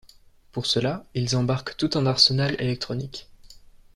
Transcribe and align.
Pour 0.51 0.65
cela 0.65 1.05
ils 1.13 1.35
embarquent 1.35 1.77
tout 1.77 1.91
un 1.93 2.07
arsenal 2.07 2.55
électronique. 2.59 3.27